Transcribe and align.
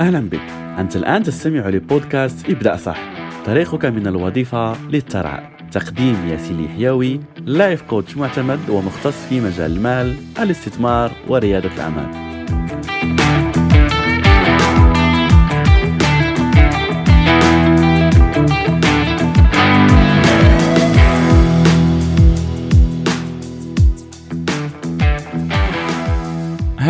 أهلا 0.00 0.20
بك. 0.20 0.40
أنت 0.78 0.96
الآن 0.96 1.22
تستمع 1.22 1.68
لبودكاست 1.68 2.50
ابدأ 2.50 2.76
صح. 2.76 2.98
طريقك 3.46 3.84
من 3.84 4.06
الوظيفة 4.06 4.88
للثراء 4.88 5.50
تقديم 5.72 6.28
ياسين 6.28 6.68
حيوي 6.68 7.20
لايف 7.40 7.82
كوتش 7.82 8.16
معتمد 8.16 8.70
ومختص 8.70 9.26
في 9.28 9.40
مجال 9.40 9.76
المال 9.76 10.16
الاستثمار 10.40 11.12
وريادة 11.28 11.70
الأعمال. 11.74 12.08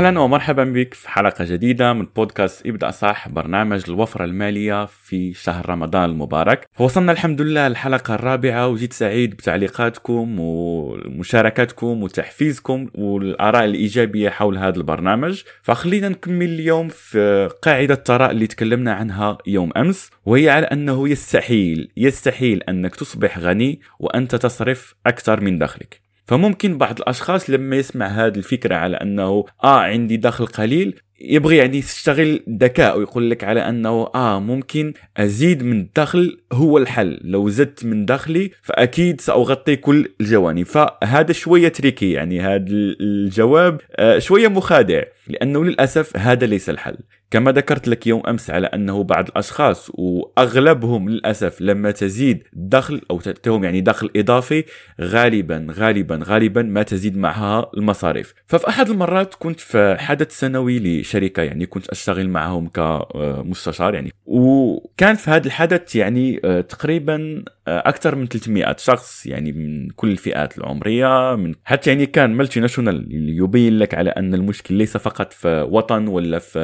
أهلا 0.09 0.21
ومرحبا 0.21 0.65
بك 0.65 0.95
في 0.95 1.09
حلقة 1.11 1.45
جديدة 1.45 1.93
من 1.93 2.07
بودكاست 2.17 2.67
ابدا 2.67 2.91
صح 2.91 3.29
برنامج 3.29 3.83
الوفرة 3.89 4.25
المالية 4.25 4.87
في 4.87 5.33
شهر 5.35 5.69
رمضان 5.69 6.05
المبارك. 6.11 6.67
وصلنا 6.79 7.13
الحمد 7.13 7.41
لله 7.41 7.67
الحلقة 7.67 8.15
الرابعة 8.15 8.69
وجيت 8.69 8.93
سعيد 8.93 9.31
بتعليقاتكم 9.31 10.37
ومشاركاتكم 10.41 12.03
وتحفيزكم 12.03 12.89
والآراء 12.95 13.65
الإيجابية 13.65 14.31
حول 14.31 14.59
هذا 14.59 14.77
البرنامج. 14.77 15.43
فخلينا 15.63 16.09
نكمل 16.09 16.49
اليوم 16.49 16.89
في 16.89 17.51
قاعدة 17.63 17.95
الثراء 17.95 18.31
اللي 18.31 18.47
تكلمنا 18.47 18.93
عنها 18.93 19.39
يوم 19.47 19.71
أمس 19.77 20.11
وهي 20.27 20.51
على 20.51 20.67
أنه 20.67 21.09
يستحيل 21.09 21.89
يستحيل 21.97 22.63
أنك 22.63 22.97
تصبح 22.97 23.39
غني 23.39 23.81
وأنت 23.99 24.35
تصرف 24.35 24.95
أكثر 25.07 25.41
من 25.41 25.59
دخلك. 25.59 26.08
فممكن 26.29 26.79
بعض 26.79 26.99
الأشخاص 26.99 27.51
لما 27.51 27.77
يسمع 27.77 28.07
هذه 28.07 28.37
الفكرة 28.37 28.75
على 28.75 28.97
أنه 28.97 29.45
آه 29.65 29.81
عندي 29.81 30.17
دخل 30.17 30.47
قليل 30.47 31.01
يبغي 31.21 31.57
يعني 31.57 31.79
يستغل 31.79 32.41
ذكاء 32.49 32.99
ويقول 32.99 33.31
لك 33.31 33.45
على 33.45 33.69
أنه 33.69 34.09
آه 34.15 34.41
ممكن 34.41 34.93
أزيد 35.17 35.63
من 35.63 35.81
الدخل 35.81 36.41
هو 36.53 36.79
الحل. 36.79 37.21
لو 37.23 37.49
زدت 37.49 37.85
من 37.85 38.05
دخلي 38.05 38.51
فأكيد 38.63 39.21
سأغطي 39.21 39.77
كل 39.77 40.09
الجوانب. 40.21 40.67
فهذا 40.67 41.33
شوية 41.33 41.69
تريكي 41.69 42.13
يعني 42.13 42.41
هذا 42.41 42.65
الجواب 42.71 43.81
آه 43.97 44.19
شوية 44.19 44.49
مخادع 44.49 45.03
لأنه 45.29 45.65
للأسف 45.65 46.17
هذا 46.17 46.47
ليس 46.47 46.71
الحل. 46.71 46.99
كما 47.31 47.53
ذكرت 47.53 47.89
لك 47.89 48.07
يوم 48.07 48.23
أمس 48.27 48.51
على 48.51 48.67
أنه 48.67 49.05
بعض 49.05 49.29
الأشخاص 49.29 49.91
وأغلبهم 49.95 51.09
للأسف 51.09 51.61
لما 51.61 51.91
تزيد 51.91 52.43
دخل 52.53 53.01
أو 53.11 53.21
تأتيهم 53.21 53.65
يعني 53.65 53.81
دخل 53.81 54.11
إضافي 54.17 54.65
غالبا 55.01 55.67
غالبا 55.71 56.21
غالبا 56.25 56.63
ما 56.63 56.83
تزيد 56.83 57.17
معها 57.17 57.71
المصاريف. 57.77 58.35
ففي 58.47 58.69
أحد 58.69 58.91
المرات 58.91 59.35
كنت 59.35 59.61
في 59.61 59.97
حدث 59.99 60.39
سنوي 60.39 60.79
لشركة 60.79 61.43
يعني 61.43 61.67
كنت 61.67 61.89
أشتغل 61.89 62.29
معهم 62.29 62.69
كمستشار 62.69 63.95
يعني 63.95 64.13
وكان 64.27 65.15
في 65.15 65.31
هذا 65.31 65.47
الحدث 65.47 65.97
يعني 65.97 66.41
آه، 66.45 66.61
تقريبا 66.61 67.45
أكثر 67.87 68.15
من 68.15 68.27
300 68.27 68.77
شخص 68.79 69.27
يعني 69.27 69.53
من 69.53 69.89
كل 69.89 70.11
الفئات 70.11 70.59
العمرية 70.59 71.37
من 71.37 71.55
حتى 71.65 71.91
يعني 71.91 72.07
كان 72.07 72.35
ملتي 72.35 72.61
ناشونال 72.61 73.07
يبين 73.11 73.79
لك 73.79 73.95
على 73.95 74.11
أن 74.11 74.35
المشكل 74.35 74.75
ليس 74.75 74.97
فقط 74.97 75.33
في 75.33 75.67
وطن 75.71 76.09
ولا 76.09 76.39
في 76.39 76.59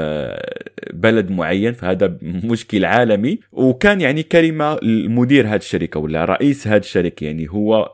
بلد 0.92 1.30
معين 1.30 1.72
فهذا 1.72 2.18
مشكل 2.22 2.84
عالمي. 2.84 3.38
وكان 3.52 4.00
يعني 4.00 4.22
كلمة 4.22 4.74
المدير 4.74 5.46
هذه 5.46 5.56
الشركة 5.56 6.00
ولا 6.00 6.24
رئيس 6.24 6.68
هذه 6.68 6.80
الشركة 6.80 7.24
يعني 7.24 7.46
هو 7.50 7.92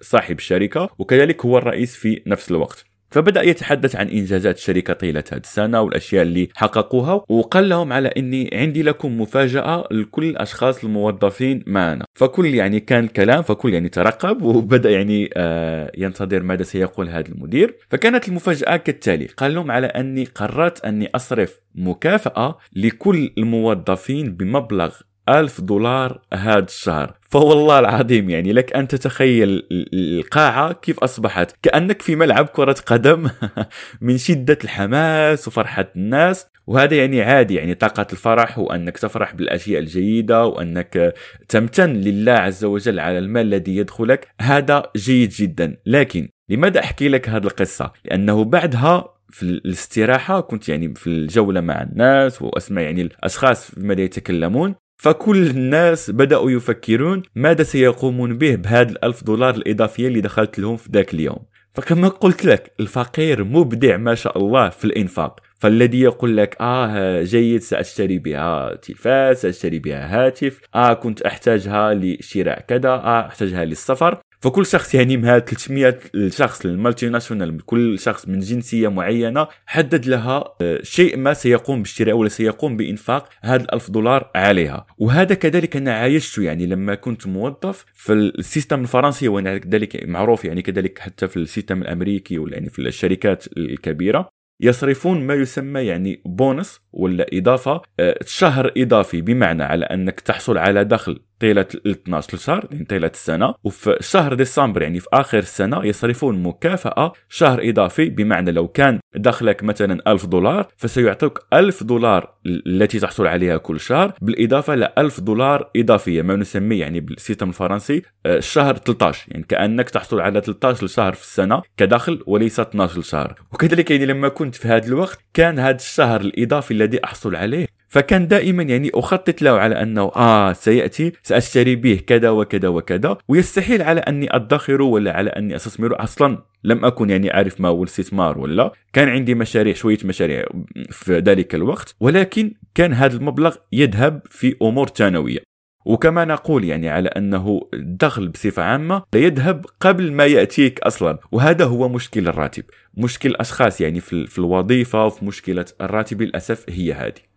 صاحب 0.00 0.38
الشركة 0.38 0.88
وكذلك 0.98 1.44
هو 1.44 1.58
الرئيس 1.58 1.96
في 1.96 2.22
نفس 2.26 2.50
الوقت. 2.50 2.93
فبدأ 3.14 3.42
يتحدث 3.42 3.96
عن 3.96 4.08
إنجازات 4.08 4.56
الشركة 4.56 4.92
طيلة 4.92 5.24
هذه 5.32 5.40
السنة 5.40 5.80
والأشياء 5.80 6.22
اللي 6.22 6.48
حققوها 6.54 7.24
وقال 7.28 7.68
لهم 7.68 7.92
على 7.92 8.08
إني 8.08 8.50
عندي 8.52 8.82
لكم 8.82 9.20
مفاجأة 9.20 9.88
لكل 9.90 10.24
الأشخاص 10.24 10.84
الموظفين 10.84 11.64
معنا. 11.66 12.04
فكل 12.14 12.54
يعني 12.54 12.80
كان 12.80 13.08
كلام 13.08 13.42
فكل 13.42 13.74
يعني 13.74 13.88
ترقب 13.88 14.42
وبدأ 14.42 14.90
يعني 14.90 15.30
آه 15.36 15.92
ينتظر 15.98 16.42
ماذا 16.42 16.62
سيقول 16.62 17.08
هذا 17.08 17.28
المدير. 17.28 17.76
فكانت 17.90 18.28
المفاجأة 18.28 18.76
كالتالي 18.76 19.26
قال 19.26 19.54
لهم 19.54 19.70
على 19.70 19.86
أني 19.86 20.24
قررت 20.24 20.84
أني 20.84 21.10
أصرف 21.14 21.60
مكافأة 21.74 22.58
لكل 22.76 23.30
الموظفين 23.38 24.36
بمبلغ 24.36 24.94
ألف 25.28 25.60
دولار 25.60 26.20
هذا 26.34 26.58
الشهر. 26.64 27.14
فوالله 27.20 27.78
العظيم 27.78 28.30
يعني 28.30 28.52
لك 28.52 28.76
أن 28.76 28.88
تتخيل 28.88 29.66
القاعة 29.94 30.72
كيف 30.72 30.98
أصبحت. 30.98 31.56
كأنك 31.62 32.02
في 32.02 32.16
ملعب 32.16 32.46
كرة 32.46 32.76
قدم 32.86 33.30
من 34.00 34.18
شدة 34.18 34.58
الحماس 34.64 35.48
وفرحة 35.48 35.86
الناس. 35.96 36.46
وهذا 36.66 36.96
يعني 36.96 37.22
عادي 37.22 37.54
يعني 37.54 37.74
طاقة 37.74 38.06
الفرح 38.12 38.58
وأنك 38.58 38.98
تفرح 38.98 39.34
بالأشياء 39.34 39.80
الجيدة 39.80 40.46
وأنك 40.46 41.14
تمتن 41.48 41.92
لله 41.92 42.32
عز 42.32 42.64
وجل 42.64 43.00
على 43.00 43.18
المال 43.18 43.46
الذي 43.46 43.76
يدخلك. 43.76 44.28
هذا 44.40 44.82
جيد 44.96 45.30
جدا. 45.30 45.76
لكن 45.86 46.28
لماذا 46.48 46.80
أحكي 46.80 47.08
لك 47.08 47.28
هذه 47.28 47.44
القصة؟ 47.44 47.92
لأنه 48.04 48.44
بعدها 48.44 49.14
في 49.30 49.42
الاستراحة 49.42 50.40
كنت 50.40 50.68
يعني 50.68 50.94
في 50.94 51.06
الجولة 51.06 51.60
مع 51.60 51.82
الناس 51.82 52.42
وأسمع 52.42 52.80
يعني 52.80 53.02
الأشخاص 53.02 53.78
ماذا 53.78 54.02
يتكلمون. 54.02 54.74
فكل 54.96 55.46
الناس 55.46 56.10
بدأوا 56.10 56.50
يفكرون 56.50 57.22
ماذا 57.34 57.62
سيقومون 57.62 58.38
به 58.38 58.54
بهذا 58.54 58.90
الألف 58.90 59.24
دولار 59.24 59.54
الإضافية 59.54 60.08
اللي 60.08 60.20
دخلت 60.20 60.58
لهم 60.58 60.76
في 60.76 60.88
ذاك 60.92 61.14
اليوم. 61.14 61.38
فكما 61.72 62.08
قلت 62.08 62.44
لك 62.44 62.72
الفقير 62.80 63.44
مبدع 63.44 63.96
ما 63.96 64.14
شاء 64.14 64.38
الله 64.38 64.68
في 64.68 64.84
الإنفاق. 64.84 65.40
فالذي 65.58 66.00
يقول 66.00 66.36
لك 66.36 66.56
آه 66.60 67.22
جيد 67.22 67.60
سأشتري 67.60 68.18
بها 68.18 68.74
تلفاز 68.74 69.36
سأشتري 69.36 69.78
بها 69.78 70.26
هاتف. 70.26 70.60
آه 70.74 70.92
كنت 70.92 71.22
أحتاجها 71.22 71.94
لشراء 71.94 72.60
كذا. 72.68 72.88
آه 72.88 73.26
أحتاجها 73.26 73.64
للسفر. 73.64 74.20
فكل 74.44 74.66
شخص 74.66 74.94
يعني 74.94 75.16
من 75.16 75.24
هاد 75.24 75.48
300 75.48 75.98
شخص 76.28 76.66
ال 76.66 77.08
multinational 77.08 77.66
كل 77.66 77.98
شخص 77.98 78.28
من 78.28 78.38
جنسية 78.38 78.88
معينة 78.88 79.46
حدد 79.66 80.06
لها 80.06 80.44
آه، 80.60 80.80
شيء 80.82 81.16
ما 81.16 81.34
سيقوم 81.34 81.82
بالشراء 81.82 82.14
ولا 82.14 82.28
سيقوم 82.28 82.76
بإنفاق 82.76 83.28
هذا 83.42 83.62
الألف 83.62 83.90
دولار 83.90 84.30
عليها. 84.34 84.86
وهذا 84.98 85.34
كذلك 85.34 85.76
أنا 85.76 85.94
عايشته 85.94 86.42
يعني 86.42 86.66
لما 86.66 86.94
كنت 86.94 87.26
موظف 87.26 87.84
في 87.94 88.12
ال 88.12 88.22
system 88.22 88.80
الفرنسي 88.80 89.28
وأنا 89.28 89.58
كذلك 89.58 90.08
معروف 90.08 90.44
يعني 90.44 90.62
كذلك 90.62 90.98
حتى 90.98 91.28
في 91.28 91.36
ال 91.36 91.43
system 91.43 91.82
الأمريكي 91.82 92.38
ولا 92.38 92.54
يعني 92.54 92.70
في 92.70 92.78
الشركات 92.78 93.44
الكبيرة. 93.56 94.28
يصرفون 94.60 95.26
ما 95.26 95.34
يسمى 95.34 95.80
يعني 95.80 96.22
بونص 96.26 96.80
ولا 96.92 97.26
إضافة 97.32 97.82
آه، 98.00 98.18
شهر 98.26 98.72
إضافي 98.76 99.20
بمعنى 99.20 99.62
على 99.62 99.84
أنك 99.84 100.20
تحصل 100.20 100.58
على 100.58 100.84
دخل 100.84 101.20
طيله 101.40 101.66
ال 101.74 101.90
12 101.90 102.38
شهر 102.38 102.68
يعني 102.72 102.84
طيله 102.84 103.10
السنة. 103.14 103.54
وفي 103.64 103.96
شهر 104.00 104.34
ديسمبر 104.34 104.82
يعني 104.82 105.00
في 105.00 105.06
آخر 105.12 105.38
السنة 105.38 105.84
يصرفون 105.84 106.42
مكافأة 106.42 107.12
شهر 107.28 107.70
إضافي 107.70 108.08
بمعنى 108.08 108.52
لو 108.52 108.68
كان 108.68 109.00
دخلك 109.16 109.62
مثلا 109.62 110.12
1000 110.12 110.26
دولار 110.26 110.68
فسيعطوك 110.76 111.46
1000 111.52 111.82
دولار 111.82 112.34
التي 112.46 113.00
تحصل 113.00 113.26
عليها 113.26 113.56
كل 113.56 113.80
شهر 113.80 114.12
بالإضافة 114.20 114.74
ل 114.74 114.88
1000 114.98 115.20
دولار 115.20 115.70
إضافية 115.76 116.22
ما 116.22 116.36
نسميه 116.36 116.80
يعني 116.80 117.00
بالسيستم 117.00 117.48
الفرنسي 117.48 118.02
الشهر 118.26 118.74
آه، 118.74 118.78
13 118.78 119.24
يعني 119.28 119.44
كأنك 119.48 119.90
تحصل 119.90 120.20
على 120.20 120.40
13 120.40 120.86
شهر 120.86 121.12
في 121.12 121.22
السنة 121.22 121.62
كدخل 121.76 122.22
وليس 122.26 122.60
12 122.60 123.02
شهر 123.02 123.34
وكذلك 123.52 123.90
يعني 123.90 124.06
لما 124.06 124.28
كنت 124.28 124.54
في 124.54 124.68
هذا 124.68 124.86
الوقت 124.86 125.18
كان 125.34 125.58
هذا 125.58 125.76
الشهر 125.76 126.20
الإضافي 126.20 126.70
الذي 126.70 127.04
أحصل 127.04 127.36
عليه 127.36 127.66
فكان 127.94 128.28
دائما 128.28 128.62
يعني 128.62 128.90
أخطط 128.94 129.42
له 129.42 129.50
على 129.50 129.82
أنه 129.82 130.02
آه 130.16 130.52
سيأتي 130.52 131.12
سأشتري 131.22 131.76
به 131.76 132.00
كذا 132.06 132.30
وكذا 132.30 132.68
وكذا 132.68 133.18
ويستحيل 133.28 133.82
على 133.82 134.00
أني 134.00 134.36
أدخر 134.36 134.82
ولا 134.82 135.12
على 135.12 135.30
أني 135.30 135.56
أستثمر 135.56 136.02
أصلا. 136.02 136.38
لم 136.64 136.84
أكن 136.84 137.10
يعني 137.10 137.30
عارف 137.30 137.60
ما 137.60 137.68
هو 137.68 137.82
الاستثمار 137.82 138.38
ولا 138.38 138.72
كان 138.92 139.08
عندي 139.08 139.34
مشاريع 139.34 139.74
شوية 139.74 139.98
مشاريع 140.04 140.44
في 140.90 141.18
ذلك 141.18 141.54
الوقت 141.54 141.96
ولكن 142.00 142.54
كان 142.74 142.92
هذا 142.92 143.16
المبلغ 143.16 143.56
يذهب 143.72 144.22
في 144.30 144.56
أمور 144.62 144.88
ثانوية. 144.88 145.38
وكما 145.86 146.24
نقول 146.24 146.64
يعني 146.64 146.88
على 146.88 147.08
أنه 147.08 147.60
الدخل 147.74 148.28
بصفة 148.28 148.62
عامة 148.62 149.02
لا 149.12 149.20
يذهب 149.20 149.66
قبل 149.80 150.12
ما 150.12 150.26
يأتيك 150.26 150.80
أصلا. 150.80 151.18
وهذا 151.32 151.64
هو 151.64 151.88
مشكل 151.88 152.28
الراتب. 152.28 152.64
مشكل 152.96 153.28
الأشخاص 153.28 153.80
يعني 153.80 154.00
في 154.00 154.38
الوظيفة 154.38 155.06
وفي 155.06 155.24
مشكلة 155.24 155.66
الراتب 155.80 156.22
للأسف 156.22 156.64
هي 156.68 156.92
هذه. 156.92 157.33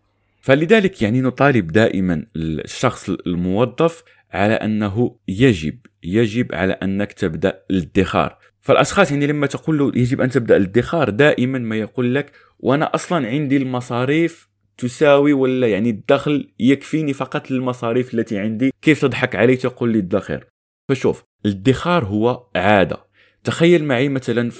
فلذلك 0.47 1.01
يعني 1.01 1.21
نطالب 1.21 1.67
دائما 1.67 2.25
الشخص 2.35 3.09
الموظف 3.09 4.03
على 4.31 4.53
أنه 4.53 5.15
يجب 5.27 5.79
يجب 6.03 6.55
على 6.55 6.73
انك 6.73 7.13
تبدا 7.13 7.61
الادخار. 7.71 8.37
فالأشخاص 8.61 9.11
يعني 9.11 9.27
لما 9.27 9.47
تقول 9.47 9.77
له 9.77 9.91
يجب 9.95 10.21
أن 10.21 10.29
تبدأ 10.29 10.57
الادخار 10.57 11.09
دائما 11.09 11.59
ما 11.59 11.75
يقول 11.75 12.15
لك 12.15 12.31
وأنا 12.59 12.95
أصلا 12.95 13.27
عندي 13.27 13.57
المصاريف 13.57 14.49
تساوي 14.77 15.33
ولا 15.33 15.67
يعني 15.67 15.89
الدخل 15.89 16.53
يكفيني 16.59 17.13
فقط 17.13 17.51
للمصاريف 17.51 18.13
التي 18.13 18.39
عندي. 18.39 18.71
كيف 18.81 19.01
تضحك 19.01 19.35
علي 19.35 19.55
تقول 19.55 19.89
لي 19.89 19.99
ادخر 19.99 20.45
فشوف 20.89 21.23
الادخار 21.45 22.05
هو 22.05 22.47
عادة. 22.55 23.06
تخيل 23.47 23.83
معي 23.83 24.09
مثلا 24.09 24.51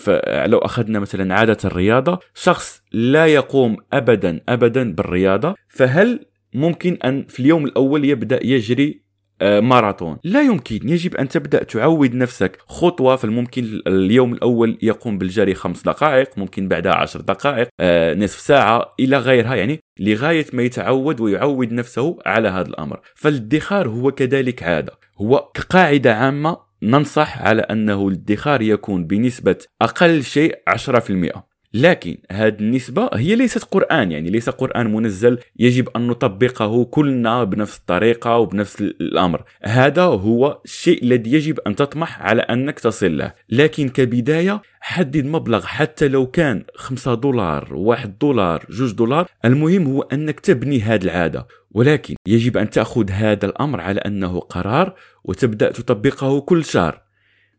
لو 0.45 0.57
أخذنا 0.57 1.00
مثلا 1.00 1.36
عادة 1.36 1.57
الرياضة 1.66 2.19
شخص 2.36 2.81
لا 2.92 3.25
يقوم 3.25 3.78
ابدا 3.94 4.42
ابدا 4.50 4.94
بالرياضة 4.94 5.56
فهل 5.69 6.25
ممكن 6.54 6.98
أن 7.06 7.25
في 7.30 7.39
اليوم 7.39 7.66
الأول 7.66 8.06
يبدأ 8.06 8.39
يجري 8.45 9.07
آه، 9.42 9.60
ماراثون؟ 9.60 10.18
لا 10.24 10.42
يمكن. 10.42 10.89
يجب 10.89 11.16
أن 11.16 11.28
تبدأ 11.28 11.63
تعود 11.63 12.16
نفسك 12.16 12.57
خطوة 12.68 13.16
فالممكن 13.16 13.81
اليوم 13.88 14.34
الأول 14.34 14.78
يقوم 14.81 15.18
بالجري 15.18 15.54
خمس 15.54 15.83
دقائق 15.83 16.38
ممكن 16.38 16.68
بعدها 16.68 16.94
عشر 16.94 17.22
دقائق 17.22 17.68
آه، 17.80 18.13
نصف 18.13 18.40
ساعة 18.40 18.94
إلى 19.00 19.18
غيرها 19.18 19.56
يعني 19.56 19.80
لغاية 20.00 20.45
ما 20.54 20.63
يتعود 20.63 21.22
ويعود 21.22 21.72
نفسه 21.72 22.18
على 22.25 22.50
هذا 22.50 22.68
الأمر. 22.68 23.00
فالادخار 23.16 23.90
هو 23.90 24.12
كذلك 24.12 24.63
عادة 24.63 24.94
هو 25.22 25.51
كقاعدة 25.54 26.16
عامة 26.16 26.67
ننصح 26.82 27.42
على 27.42 27.62
أنه 27.62 28.08
الادخار 28.08 28.62
يكون 28.62 29.08
بنسبة 29.08 29.58
أقل 29.82 30.24
شيء 30.24 30.56
10% 30.70 31.47
لكن 31.74 32.18
هذه 32.31 32.60
النسبة 32.60 33.10
هي 33.14 33.36
ليست 33.36 33.64
قرآن 33.64 34.12
يعني 34.12 34.30
ليس 34.30 34.50
قرآن 34.50 34.94
منزل 34.94 35.40
يجب 35.60 35.90
أن 35.96 36.08
نطبقه 36.08 36.86
كلنا 36.86 37.44
بنفس 37.44 37.78
الطريقة 37.78 38.38
وبنفس 38.38 38.81
الأمر. 38.81 39.44
هذا 39.64 40.04
هو 40.04 40.62
الشيء 40.66 41.04
الذي 41.04 41.34
يجب 41.34 41.60
أن 41.68 41.75
تطمح 41.75 42.22
على 42.22 42.42
أنك 42.42 42.80
تصل 42.80 43.18
له. 43.18 43.34
لكن 43.50 43.90
كبداية 43.90 44.62
حدد 44.80 45.25
مبلغ 45.25 45.66
حتى 45.66 46.08
لو 46.08 46.28
كان 46.28 46.64
5 46.75 47.14
دولار 47.14 47.74
1 47.75 48.18
دولار 48.18 48.66
2 48.69 48.96
دولار 48.96 49.28
المهم 49.46 49.88
هو 49.88 50.02
أنك 50.02 50.40
تبني 50.40 50.81
هذه 50.81 51.04
العادة. 51.04 51.48
ولكن 51.72 52.16
يجب 52.28 52.58
أن 52.58 52.69
تأخذ 52.69 53.12
هذا 53.12 53.46
الأمر 53.46 53.81
على 53.81 54.00
أنه 54.00 54.40
قرار 54.40 54.94
وتبدأ 55.24 55.72
تطبقه 55.72 56.42
كل 56.42 56.66
شهر. 56.66 57.06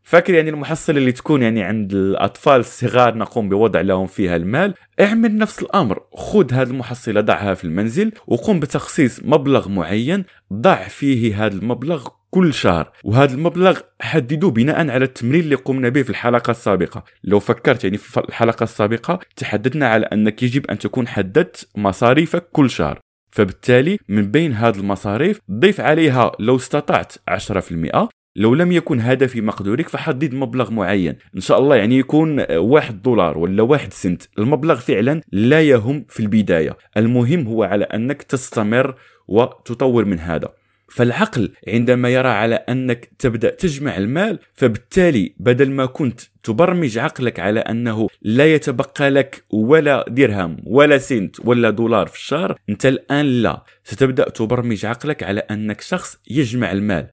فاكر 0.09 0.33
يعني 0.33 0.49
المحصلة 0.49 0.97
اللي 0.97 1.11
تكون 1.11 1.41
يعني 1.41 1.63
عند 1.63 1.93
الأطفال 1.93 2.59
الصغار 2.59 3.17
نقوم 3.17 3.49
بوضع 3.49 3.81
لهم 3.81 4.07
فيها 4.07 4.35
المال؟ 4.35 4.73
اعمل 4.99 5.37
نفس 5.37 5.61
الأمر 5.61 5.99
خذ 6.13 6.53
هذه 6.53 6.69
المحصلة 6.69 7.21
ضعها 7.21 7.53
في 7.53 7.63
المنزل 7.63 8.11
وقم 8.27 8.59
بتخصيص 8.59 9.19
مبلغ 9.23 9.69
معين 9.69 10.25
ضع 10.53 10.87
فيه 10.87 11.45
هذا 11.45 11.55
المبلغ 11.55 12.07
كل 12.31 12.53
شهر 12.53 12.91
وهذا 13.03 13.33
المبلغ 13.33 13.79
حدده 14.01 14.49
بناء 14.49 14.89
على 14.89 15.05
التمرين 15.05 15.41
اللي 15.41 15.55
قمنا 15.55 15.89
به 15.89 16.03
في 16.03 16.09
الحلقة 16.09 16.51
السابقة. 16.51 17.03
لو 17.23 17.39
فكرت 17.39 17.83
يعني 17.83 17.97
في 17.97 18.19
الحلقة 18.19 18.63
السابقة 18.63 19.19
تحددنا 19.35 19.87
على 19.87 20.05
أنك 20.05 20.43
يجب 20.43 20.71
أن 20.71 20.77
تكون 20.77 21.07
حددت 21.07 21.69
مصاريفك 21.75 22.49
كل 22.51 22.69
شهر. 22.69 22.99
فبالتالي 23.31 23.97
من 24.07 24.31
بين 24.31 24.53
هذه 24.53 24.77
المصاريف 24.77 25.39
ضيف 25.51 25.81
عليها 25.81 26.31
لو 26.39 26.55
استطعت 26.55 27.13
10% 27.29 28.09
لو 28.35 28.55
لم 28.55 28.71
يكن 28.71 28.99
هذا 28.99 29.27
في 29.27 29.41
مقدورك 29.41 29.89
فحدد 29.89 30.33
مبلغ 30.33 30.71
معين. 30.71 31.15
إن 31.35 31.41
شاء 31.41 31.59
الله 31.59 31.75
يعني 31.75 31.97
يكون 31.97 32.51
واحد 32.51 33.01
دولار 33.01 33.37
ولا 33.37 33.63
واحد 33.63 33.93
سنت. 33.93 34.23
المبلغ 34.39 34.75
فعلا 34.75 35.21
لا 35.31 35.61
يهم 35.61 36.05
في 36.09 36.19
البداية. 36.19 36.77
المهم 36.97 37.47
هو 37.47 37.63
على 37.63 37.85
أنك 37.85 38.21
تستمر 38.21 38.95
وتطور 39.27 40.05
من 40.05 40.19
هذا. 40.19 40.49
فالعقل 40.91 41.51
عندما 41.67 42.09
يرى 42.09 42.29
على 42.29 42.55
أنك 42.55 43.11
تبدأ 43.19 43.49
تجمع 43.49 43.97
المال 43.97 44.39
فبالتالي 44.53 45.33
بدل 45.39 45.71
ما 45.71 45.85
كنت 45.85 46.21
تبرمج 46.43 46.97
عقلك 46.97 47.39
على 47.39 47.59
أنه 47.59 48.07
لا 48.21 48.53
يتبقى 48.53 49.09
لك 49.09 49.43
ولا 49.49 50.05
درهم 50.07 50.57
ولا 50.65 50.97
سنت 50.97 51.45
ولا 51.45 51.69
دولار 51.69 52.07
في 52.07 52.15
الشهر 52.15 52.59
أنت 52.69 52.85
الآن 52.85 53.25
لا. 53.25 53.63
ستبدأ 53.83 54.29
تبرمج 54.29 54.85
عقلك 54.85 55.23
على 55.23 55.39
أنك 55.39 55.81
شخص 55.81 56.17
يجمع 56.29 56.71
المال. 56.71 57.07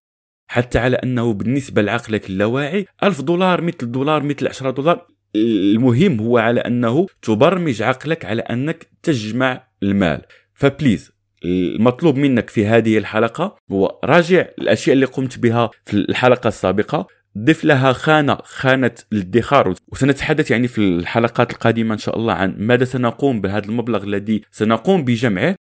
حتى 0.49 0.79
على 0.79 0.97
أنه 0.97 1.33
بالنسبة 1.33 1.83
لعقلك 1.83 2.31
اللاواعي 2.31 2.87
ألف 3.03 3.21
دولار 3.21 3.61
مثل 3.61 3.91
دولار 3.93 4.23
مثل 4.23 4.49
10 4.49 4.71
دولار 4.71 5.07
المهم 5.37 6.21
هو 6.21 6.39
على 6.39 6.61
أنه 6.61 7.07
تبرمج 7.23 7.83
عقلك 7.83 8.25
على 8.25 8.43
أنك 8.43 8.87
تجمع 9.03 9.67
المال. 9.83 10.23
فبليز 10.55 11.13
المطلوب 11.45 12.17
منك 12.17 12.51
في 12.51 12.67
هذه 12.67 12.99
الحلقة 12.99 13.57
هو 13.73 14.01
راجع 14.05 14.47
الأشياء 14.59 14.95
اللي 14.95 15.07
قمت 15.07 15.39
بها 15.39 15.71
في 15.85 15.95
الحلقة 15.95 16.49
السابقة 16.49 17.07
ضف 17.39 17.65
لها 17.65 17.93
خانة 17.93 18.39
خانة 18.45 18.91
الادخار 19.13 19.75
وسنتحدث 19.93 20.51
يعني 20.51 20.69
في 20.69 20.79
الحلقات 20.79 21.51
القادمة 21.51 21.95
إن 21.95 21.99
شاء 21.99 22.17
الله 22.19 22.33
عن 22.33 22.57
ماذا 22.59 22.85
سنقوم 22.85 23.41
بهذا 23.41 23.67
المبلغ 23.67 24.05
الذي 24.05 24.43
سنقوم 24.51 25.05
بجمعه. 25.05 25.57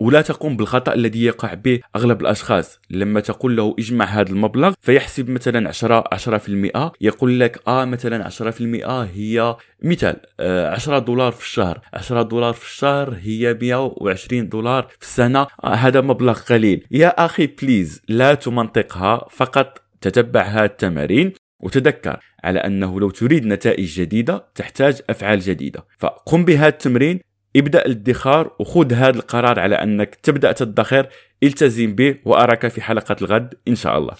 ولا 0.00 0.22
تقوم 0.22 0.56
بالخطأ 0.56 0.94
الذي 0.94 1.24
يقع 1.24 1.54
به 1.54 1.80
أغلب 1.96 2.20
الأشخاص. 2.20 2.80
لما 2.90 3.20
تقول 3.20 3.56
له 3.56 3.74
اجمع 3.78 4.04
هذا 4.04 4.30
المبلغ 4.30 4.74
فيحسب 4.80 5.30
مثلا 5.30 5.68
10 5.68 6.04
10% 6.12 6.92
يقول 7.00 7.40
لك 7.40 7.62
آه 7.68 7.84
مثلا 7.84 8.24
10% 8.24 8.86
هي 9.14 9.56
مثال 9.82 10.16
10 10.40 10.96
آه، 10.96 10.98
دولار 10.98 11.32
في 11.32 11.42
الشهر. 11.42 11.80
10 11.94 12.22
دولار 12.22 12.52
في 12.52 12.64
الشهر 12.64 13.16
هي 13.22 13.58
120 13.62 14.48
دولار 14.48 14.88
في 15.00 15.06
السنة. 15.06 15.46
آه 15.64 15.74
هذا 15.74 16.00
مبلغ 16.00 16.38
قليل. 16.38 16.86
يا 16.90 17.24
أخي 17.24 17.46
بليز 17.46 18.02
لا 18.08 18.34
تمنطقها 18.34 19.26
فقط 19.30 19.82
تتبع 20.00 20.42
هذه 20.42 20.64
التمارين 20.64 21.32
وتذكر 21.60 22.20
على 22.44 22.58
أنه 22.58 23.00
لو 23.00 23.10
تريد 23.10 23.46
نتائج 23.46 24.00
جديدة 24.00 24.44
تحتاج 24.54 25.00
أفعال 25.10 25.40
جديدة. 25.40 25.84
فقم 25.98 26.44
بهذا 26.44 26.68
التمرين 26.68 27.20
ابدأ 27.56 27.86
الادخار 27.86 28.50
وخذ 28.58 28.92
هذا 28.92 29.16
القرار 29.16 29.60
على 29.60 29.74
أنك 29.74 30.14
تبدأ 30.14 30.52
تدخر 30.52 31.06
التزم 31.42 31.94
به 31.94 32.16
وأراك 32.24 32.68
في 32.68 32.82
حلقة 32.82 33.16
الغد 33.22 33.54
إن 33.68 33.74
شاء 33.74 33.98
الله. 33.98 34.14